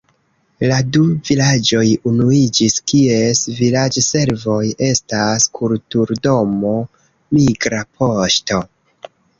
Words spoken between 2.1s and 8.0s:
unuiĝis, kies vilaĝservoj estas kulturdomo, migra